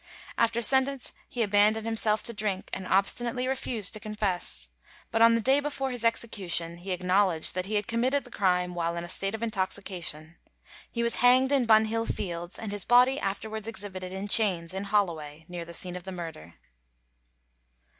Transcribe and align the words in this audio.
After 0.35 0.63
sentence 0.63 1.13
he 1.29 1.43
abandoned 1.43 1.85
himself 1.85 2.23
to 2.23 2.33
drink, 2.33 2.71
and 2.73 2.87
obstinately 2.87 3.47
refused 3.47 3.93
to 3.93 3.99
confess. 3.99 4.67
But 5.11 5.21
on 5.21 5.35
the 5.35 5.41
day 5.41 5.59
before 5.59 5.91
his 5.91 6.03
execution 6.03 6.77
he 6.77 6.89
acknowledged 6.89 7.53
that 7.53 7.67
he 7.67 7.75
had 7.75 7.85
committed 7.85 8.23
the 8.23 8.31
crime 8.31 8.73
while 8.73 8.95
in 8.95 9.03
a 9.03 9.07
state 9.07 9.35
of 9.35 9.43
intoxication. 9.43 10.37
He 10.91 11.03
was 11.03 11.17
hanged 11.21 11.51
in 11.51 11.67
Bunhill 11.67 12.07
Fields, 12.07 12.57
and 12.57 12.71
his 12.71 12.83
body 12.83 13.19
afterwards 13.19 13.67
exhibited 13.67 14.11
in 14.11 14.27
chains 14.27 14.73
in 14.73 14.85
Holloway 14.85 15.45
near 15.47 15.65
the 15.65 15.73
scene 15.75 15.95
of 15.95 16.03
the 16.03 16.11
murder. 16.11 16.55